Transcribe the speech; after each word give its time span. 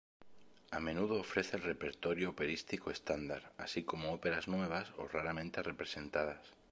A 0.71 0.79
menudo 0.79 1.19
ofrece 1.19 1.57
el 1.57 1.61
repertorio 1.61 2.31
operístico 2.31 2.89
estándar, 2.89 3.53
así 3.59 3.83
como 3.83 4.13
óperas 4.13 4.47
nuevas 4.47 4.91
o 4.97 5.07
raramente 5.07 5.61
representadas. 5.61 6.41